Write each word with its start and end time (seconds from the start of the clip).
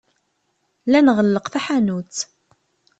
La 0.89 0.99
nɣelleq 1.01 1.45
taḥanut. 1.53 2.17